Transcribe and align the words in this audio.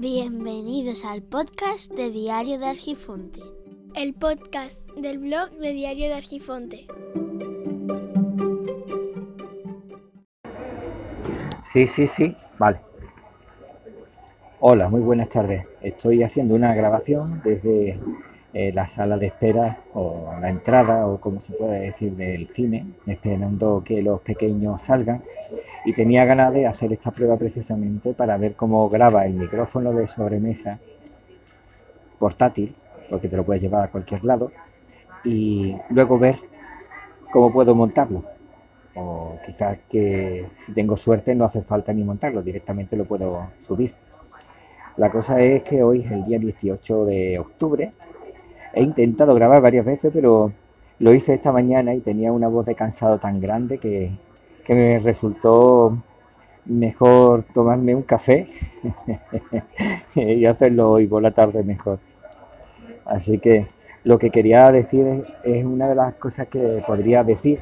Bienvenidos 0.00 1.04
al 1.04 1.22
podcast 1.22 1.90
de 1.90 2.12
Diario 2.12 2.56
de 2.60 2.66
Argifonte. 2.66 3.40
El 3.96 4.14
podcast 4.14 4.88
del 4.92 5.18
blog 5.18 5.50
de 5.58 5.72
Diario 5.72 6.06
de 6.06 6.14
Argifonte. 6.14 6.86
Sí, 11.64 11.88
sí, 11.88 12.06
sí, 12.06 12.36
vale. 12.60 12.78
Hola, 14.60 14.88
muy 14.88 15.00
buenas 15.00 15.30
tardes. 15.30 15.66
Estoy 15.80 16.22
haciendo 16.22 16.54
una 16.54 16.76
grabación 16.76 17.42
desde 17.42 17.98
eh, 18.54 18.72
la 18.72 18.86
sala 18.86 19.18
de 19.18 19.26
espera 19.26 19.78
o 19.92 20.32
la 20.40 20.48
entrada 20.48 21.06
o 21.06 21.20
como 21.20 21.40
se 21.40 21.52
puede 21.52 21.80
decir 21.80 22.12
del 22.16 22.48
cine, 22.48 22.86
esperando 23.06 23.82
que 23.84 24.00
los 24.00 24.20
pequeños 24.22 24.80
salgan 24.82 25.22
y 25.84 25.92
tenía 25.92 26.24
ganas 26.24 26.52
de 26.54 26.66
hacer 26.66 26.92
esta 26.92 27.10
prueba 27.10 27.36
precisamente 27.36 28.14
para 28.14 28.36
ver 28.38 28.54
cómo 28.54 28.88
graba 28.88 29.26
el 29.26 29.34
micrófono 29.34 29.92
de 29.92 30.08
sobremesa 30.08 30.78
portátil, 32.18 32.74
porque 33.10 33.28
te 33.28 33.36
lo 33.36 33.44
puedes 33.44 33.62
llevar 33.62 33.84
a 33.84 33.90
cualquier 33.90 34.24
lado, 34.24 34.50
y 35.24 35.76
luego 35.90 36.18
ver 36.18 36.38
cómo 37.30 37.52
puedo 37.52 37.74
montarlo. 37.74 38.24
O 38.94 39.38
quizás 39.44 39.78
que 39.90 40.46
si 40.56 40.72
tengo 40.72 40.96
suerte 40.96 41.34
no 41.34 41.44
hace 41.44 41.62
falta 41.62 41.92
ni 41.92 42.02
montarlo, 42.02 42.42
directamente 42.42 42.96
lo 42.96 43.04
puedo 43.04 43.48
subir. 43.66 43.92
La 44.96 45.10
cosa 45.10 45.40
es 45.40 45.62
que 45.62 45.82
hoy 45.82 46.00
es 46.00 46.10
el 46.10 46.24
día 46.24 46.38
18 46.38 47.04
de 47.04 47.38
octubre 47.38 47.92
He 48.78 48.82
intentado 48.82 49.34
grabar 49.34 49.60
varias 49.60 49.84
veces, 49.84 50.12
pero 50.14 50.52
lo 51.00 51.12
hice 51.12 51.34
esta 51.34 51.50
mañana 51.50 51.94
y 51.94 52.00
tenía 52.00 52.30
una 52.30 52.46
voz 52.46 52.64
de 52.64 52.76
cansado 52.76 53.18
tan 53.18 53.40
grande 53.40 53.78
que, 53.78 54.12
me 54.68 55.00
resultó 55.00 55.98
mejor 56.64 57.42
tomarme 57.52 57.96
un 57.96 58.02
café 58.02 58.48
y 60.14 60.44
hacerlo 60.44 60.92
hoy 60.92 61.08
por 61.08 61.22
la 61.22 61.32
tarde 61.32 61.64
mejor. 61.64 61.98
Así 63.04 63.40
que 63.40 63.66
lo 64.04 64.16
que 64.16 64.30
quería 64.30 64.70
decir 64.70 65.24
es, 65.42 65.64
una 65.64 65.88
de 65.88 65.96
las 65.96 66.14
cosas 66.14 66.46
que 66.46 66.80
podría 66.86 67.24
decir 67.24 67.58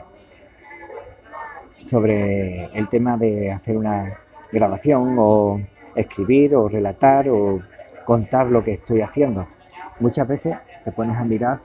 sobre 1.83 2.67
el 2.79 2.89
tema 2.91 3.17
de 3.17 3.53
hacer 3.53 3.79
una 3.79 4.19
grabación 4.53 5.17
o 5.19 5.63
escribir 5.95 6.55
o 6.57 6.69
relatar 6.69 7.31
o 7.31 7.61
contar 8.05 8.49
lo 8.49 8.63
que 8.63 8.75
estoy 8.75 9.01
haciendo. 9.01 9.47
Muchas 9.99 10.29
veces 10.29 10.57
te 10.87 10.93
pones 10.93 11.17
a 11.17 11.25
mirar 11.25 11.59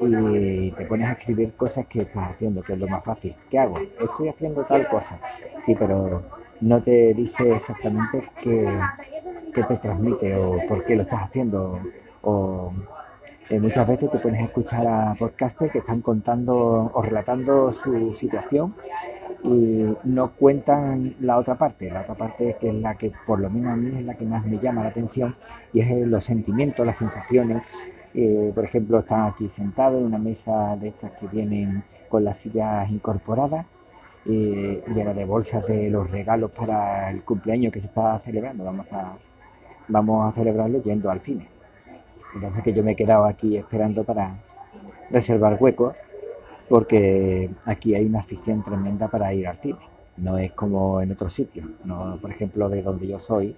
y 0.00 0.70
te 0.70 0.86
pones 0.86 1.06
a 1.06 1.12
escribir 1.12 1.52
cosas 1.52 1.86
que 1.86 2.00
estás 2.00 2.30
haciendo, 2.30 2.62
que 2.62 2.72
es 2.72 2.78
lo 2.78 2.88
más 2.88 3.04
fácil. 3.04 3.34
¿Qué 3.50 3.58
hago? 3.58 3.78
Estoy 3.78 4.30
haciendo 4.30 4.64
tal 4.64 4.88
cosa. 4.88 5.20
Sí, 5.58 5.76
pero 5.78 6.22
no 6.62 6.82
te 6.82 7.12
dice 7.12 7.52
exactamente 7.52 8.30
qué, 8.42 8.66
te 9.54 9.76
transmite 9.76 10.34
o 10.36 10.58
por 10.66 10.86
qué 10.86 10.96
lo 10.96 11.02
estás 11.02 11.24
haciendo. 11.24 11.80
O 12.22 12.72
eh, 13.50 13.60
muchas 13.60 13.86
veces 13.86 14.10
te 14.10 14.18
pones 14.18 14.40
a 14.40 14.44
escuchar 14.44 14.86
a 14.86 15.14
podcasters 15.18 15.70
que 15.70 15.78
están 15.80 16.00
contando 16.00 16.90
o 16.94 17.02
relatando 17.02 17.74
su 17.74 18.14
situación 18.14 18.74
y 19.44 19.84
no 20.04 20.32
cuentan 20.32 21.14
la 21.20 21.36
otra 21.36 21.56
parte. 21.56 21.90
La 21.90 22.00
otra 22.00 22.14
parte 22.14 22.56
que 22.58 22.70
es 22.70 22.74
la 22.76 22.94
que 22.94 23.12
por 23.26 23.38
lo 23.38 23.50
menos 23.50 23.74
a 23.74 23.76
mí 23.76 23.98
es 23.98 24.04
la 24.06 24.14
que 24.14 24.24
más 24.24 24.46
me 24.46 24.58
llama 24.58 24.82
la 24.82 24.88
atención 24.88 25.36
y 25.74 25.80
es 25.80 26.06
los 26.06 26.24
sentimientos, 26.24 26.86
las 26.86 26.96
sensaciones, 26.96 27.62
eh, 28.14 28.52
por 28.54 28.64
ejemplo, 28.64 28.98
están 28.98 29.26
aquí 29.26 29.48
sentados 29.48 30.00
en 30.00 30.06
una 30.06 30.18
mesa 30.18 30.76
de 30.76 30.88
estas 30.88 31.12
que 31.12 31.26
vienen 31.26 31.82
con 32.08 32.24
las 32.24 32.38
sillas 32.38 32.90
incorporadas, 32.90 33.66
eh, 34.26 34.84
llena 34.94 35.14
de 35.14 35.24
bolsas 35.24 35.66
de 35.66 35.90
los 35.90 36.10
regalos 36.10 36.50
para 36.50 37.10
el 37.10 37.22
cumpleaños 37.22 37.72
que 37.72 37.80
se 37.80 37.86
está 37.86 38.18
celebrando. 38.18 38.64
Vamos 38.64 38.92
a, 38.92 39.14
vamos 39.88 40.30
a 40.30 40.34
celebrarlo 40.34 40.82
yendo 40.82 41.10
al 41.10 41.20
cine. 41.20 41.48
Entonces 42.34 42.62
que 42.62 42.72
yo 42.72 42.82
me 42.82 42.92
he 42.92 42.96
quedado 42.96 43.24
aquí 43.24 43.56
esperando 43.56 44.04
para 44.04 44.36
reservar 45.10 45.56
huecos, 45.60 45.94
porque 46.68 47.50
aquí 47.64 47.94
hay 47.94 48.06
una 48.06 48.20
afición 48.20 48.62
tremenda 48.62 49.08
para 49.08 49.32
ir 49.34 49.46
al 49.46 49.56
cine. 49.56 49.78
No 50.16 50.38
es 50.38 50.52
como 50.52 51.00
en 51.00 51.12
otros 51.12 51.32
sitios. 51.34 51.66
No, 51.84 52.18
por 52.20 52.30
ejemplo, 52.30 52.68
de 52.68 52.82
donde 52.82 53.06
yo 53.06 53.18
soy, 53.18 53.56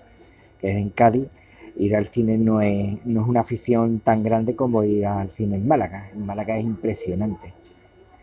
que 0.60 0.70
es 0.70 0.76
en 0.76 0.90
Cádiz, 0.90 1.28
ir 1.76 1.96
al 1.96 2.08
cine 2.08 2.38
no 2.38 2.60
es, 2.60 3.04
no 3.04 3.22
es 3.22 3.28
una 3.28 3.40
afición 3.40 4.00
tan 4.00 4.22
grande 4.22 4.54
como 4.54 4.84
ir 4.84 5.06
al 5.06 5.30
cine 5.30 5.56
en 5.56 5.66
Málaga. 5.66 6.10
En 6.12 6.24
Málaga 6.26 6.56
es 6.56 6.64
impresionante. 6.64 7.52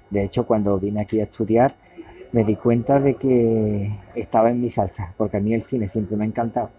De 0.09 0.23
hecho, 0.23 0.45
cuando 0.45 0.79
vine 0.79 1.01
aquí 1.01 1.19
a 1.19 1.23
estudiar, 1.23 1.73
me 2.31 2.43
di 2.43 2.55
cuenta 2.55 2.99
de 2.99 3.15
que 3.15 3.91
estaba 4.15 4.51
en 4.51 4.61
mi 4.61 4.69
salsa, 4.69 5.13
porque 5.17 5.37
a 5.37 5.39
mí 5.39 5.53
el 5.53 5.63
cine 5.63 5.87
siempre 5.87 6.15
me 6.17 6.23
ha 6.23 6.27
encantado. 6.27 6.69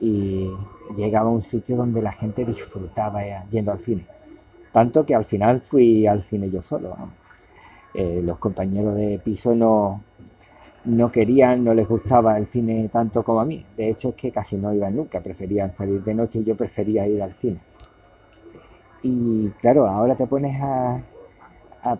Y 0.00 0.48
llegaba 0.96 1.28
a 1.28 1.32
un 1.32 1.42
sitio 1.42 1.76
donde 1.76 2.00
la 2.00 2.12
gente 2.12 2.44
disfrutaba 2.44 3.22
yendo 3.50 3.72
al 3.72 3.80
cine. 3.80 4.06
Tanto 4.72 5.04
que 5.04 5.14
al 5.14 5.24
final 5.24 5.60
fui 5.60 6.06
al 6.06 6.22
cine 6.22 6.50
yo 6.50 6.62
solo. 6.62 6.96
Eh, 7.92 8.22
los 8.24 8.38
compañeros 8.38 8.94
de 8.94 9.18
piso 9.18 9.54
no, 9.54 10.02
no 10.84 11.12
querían, 11.12 11.64
no 11.64 11.74
les 11.74 11.86
gustaba 11.88 12.38
el 12.38 12.46
cine 12.46 12.88
tanto 12.92 13.22
como 13.22 13.40
a 13.40 13.44
mí. 13.44 13.64
De 13.76 13.90
hecho 13.90 14.10
es 14.10 14.14
que 14.14 14.30
casi 14.30 14.56
no 14.56 14.72
iban 14.72 14.96
nunca, 14.96 15.20
preferían 15.20 15.74
salir 15.74 16.02
de 16.02 16.14
noche 16.14 16.38
y 16.40 16.44
yo 16.44 16.56
prefería 16.56 17.06
ir 17.06 17.22
al 17.22 17.34
cine. 17.34 17.58
Y 19.02 19.48
claro, 19.60 19.86
ahora 19.86 20.14
te 20.14 20.26
pones 20.26 20.60
a, 20.62 21.02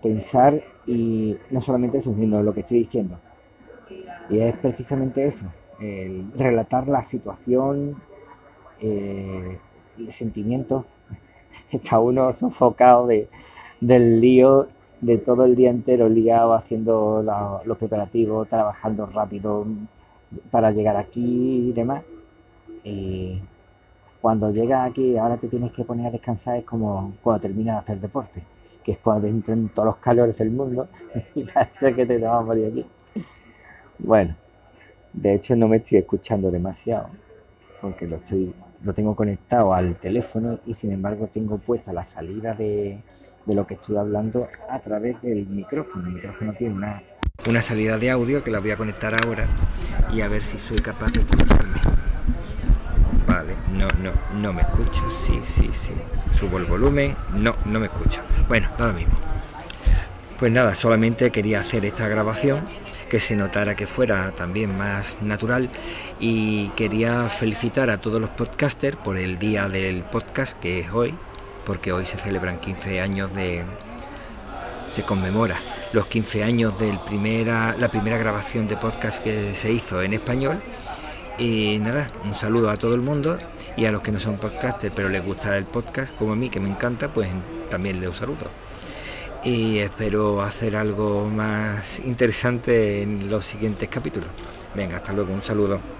pensar 0.02 0.62
y 0.86 1.38
no 1.50 1.60
solamente 1.62 1.98
eso, 1.98 2.14
sino 2.14 2.42
lo 2.42 2.52
que 2.52 2.60
estoy 2.60 2.80
diciendo. 2.80 3.18
Y 4.28 4.38
es 4.38 4.56
precisamente 4.58 5.26
eso, 5.26 5.46
el 5.80 6.30
relatar 6.36 6.86
la 6.86 7.02
situación, 7.02 7.96
eh, 8.80 9.58
el 9.98 10.12
sentimiento. 10.12 10.84
Está 11.72 11.98
uno 11.98 12.32
sofocado 12.32 13.06
de, 13.06 13.28
del 13.80 14.20
lío 14.20 14.68
de 15.00 15.18
todo 15.18 15.44
el 15.44 15.56
día 15.56 15.70
entero 15.70 16.08
liado 16.08 16.54
haciendo 16.54 17.22
los 17.64 17.78
preparativos, 17.78 18.48
trabajando 18.48 19.06
rápido 19.06 19.66
para 20.50 20.70
llegar 20.70 20.96
aquí 20.96 21.68
y 21.68 21.72
demás. 21.72 22.02
Y 22.84 23.40
cuando 24.20 24.50
llegas 24.50 24.90
aquí, 24.90 25.16
ahora 25.16 25.36
te 25.36 25.48
tienes 25.48 25.72
que 25.72 25.84
poner 25.84 26.06
a 26.06 26.10
descansar, 26.10 26.58
es 26.58 26.64
como 26.64 27.14
cuando 27.22 27.42
terminas 27.42 27.76
de 27.76 27.80
hacer 27.80 28.00
deporte, 28.00 28.42
que 28.84 28.92
es 28.92 28.98
cuando 28.98 29.26
entran 29.26 29.68
todos 29.70 29.86
los 29.86 29.96
calores 29.96 30.36
del 30.36 30.50
mundo 30.50 30.88
y 31.34 31.44
parece 31.44 31.94
que 31.94 32.06
te 32.06 32.18
vas 32.18 32.40
a 32.40 32.42
morir 32.42 32.66
aquí. 32.66 32.86
Bueno, 33.98 34.34
de 35.12 35.34
hecho 35.34 35.56
no 35.56 35.68
me 35.68 35.78
estoy 35.78 35.98
escuchando 35.98 36.50
demasiado, 36.50 37.08
porque 37.80 38.06
lo 38.06 38.16
estoy 38.16 38.54
lo 38.82 38.94
tengo 38.94 39.14
conectado 39.14 39.74
al 39.74 39.96
teléfono 39.96 40.58
y 40.64 40.74
sin 40.74 40.92
embargo 40.92 41.28
tengo 41.32 41.58
puesta 41.58 41.92
la 41.92 42.02
salida 42.02 42.54
de, 42.54 42.98
de 43.46 43.54
lo 43.54 43.66
que 43.66 43.74
estoy 43.74 43.96
hablando 43.96 44.48
a 44.68 44.78
través 44.80 45.20
del 45.22 45.46
micrófono. 45.46 46.08
El 46.08 46.14
micrófono 46.14 46.52
tiene 46.54 46.74
una, 46.74 47.02
una 47.48 47.62
salida 47.62 47.98
de 47.98 48.10
audio 48.10 48.44
que 48.44 48.50
la 48.50 48.60
voy 48.60 48.70
a 48.70 48.76
conectar 48.76 49.14
ahora 49.24 49.46
y 50.12 50.20
a 50.20 50.28
ver 50.28 50.42
si 50.42 50.58
soy 50.58 50.78
capaz 50.78 51.12
de 51.12 51.20
escucharme. 51.20 51.80
Vale, 53.26 53.54
no, 53.72 53.88
no, 54.02 54.12
no 54.40 54.52
me 54.52 54.62
escucho. 54.62 55.08
Sí, 55.10 55.40
sí, 55.44 55.70
sí. 55.72 55.92
Subo 56.32 56.58
el 56.58 56.64
volumen. 56.64 57.16
No, 57.34 57.54
no 57.64 57.78
me 57.78 57.86
escucho. 57.86 58.22
Bueno, 58.48 58.68
da 58.76 58.88
lo 58.88 58.94
mismo. 58.94 59.14
Pues 60.38 60.50
nada, 60.50 60.74
solamente 60.74 61.30
quería 61.30 61.60
hacer 61.60 61.84
esta 61.84 62.08
grabación 62.08 62.66
que 63.10 63.20
se 63.20 63.36
notara 63.36 63.74
que 63.76 63.86
fuera 63.86 64.30
también 64.32 64.76
más 64.78 65.20
natural 65.20 65.68
y 66.18 66.68
quería 66.70 67.28
felicitar 67.28 67.90
a 67.90 68.00
todos 68.00 68.20
los 68.20 68.30
podcasters 68.30 68.96
por 68.96 69.18
el 69.18 69.38
día 69.38 69.68
del 69.68 70.02
podcast 70.04 70.58
que 70.58 70.78
es 70.78 70.90
hoy, 70.92 71.14
porque 71.64 71.92
hoy 71.92 72.06
se 72.06 72.18
celebran 72.18 72.60
15 72.60 73.00
años 73.00 73.34
de... 73.34 73.64
se 74.90 75.02
conmemora 75.02 75.60
los 75.92 76.06
15 76.06 76.44
años 76.44 76.78
de 76.78 76.98
primera, 77.04 77.76
la 77.76 77.90
primera 77.90 78.16
grabación 78.16 78.68
de 78.68 78.76
podcast 78.76 79.22
que 79.22 79.54
se 79.54 79.72
hizo 79.72 80.02
en 80.02 80.14
español. 80.14 80.60
Y 81.38 81.78
nada, 81.78 82.10
un 82.24 82.34
saludo 82.34 82.70
a 82.70 82.76
todo 82.76 82.94
el 82.94 83.00
mundo 83.00 83.38
y 83.76 83.86
a 83.86 83.92
los 83.92 84.02
que 84.02 84.12
no 84.12 84.20
son 84.20 84.36
podcasters 84.36 84.92
pero 84.94 85.08
les 85.08 85.24
gusta 85.24 85.56
el 85.56 85.64
podcast 85.64 86.14
como 86.16 86.32
a 86.32 86.36
mí 86.36 86.50
que 86.50 86.60
me 86.60 86.68
encanta, 86.68 87.12
pues 87.12 87.28
también 87.70 88.00
les 88.00 88.16
saludo. 88.16 88.50
Y 89.42 89.78
espero 89.78 90.42
hacer 90.42 90.76
algo 90.76 91.28
más 91.28 92.00
interesante 92.00 93.02
en 93.02 93.30
los 93.30 93.46
siguientes 93.46 93.88
capítulos. 93.88 94.28
Venga, 94.74 94.98
hasta 94.98 95.12
luego, 95.12 95.32
un 95.32 95.42
saludo. 95.42 95.99